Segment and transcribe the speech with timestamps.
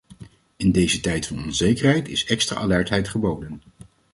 [0.57, 3.61] In deze tijd van onzekerheid is extra alertheid geboden.